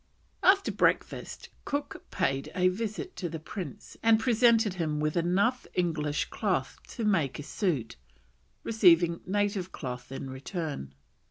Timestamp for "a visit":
2.55-3.15